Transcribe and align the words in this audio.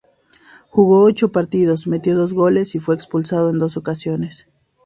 Jugó 0.71 1.03
ocho 1.03 1.31
partidos, 1.31 1.85
metió 1.85 2.17
dos 2.17 2.33
goles 2.33 2.73
y 2.73 2.79
fue 2.79 2.95
expulsado 2.95 3.51
en 3.51 3.59
dos 3.59 3.77
ocasiones. 3.77 4.47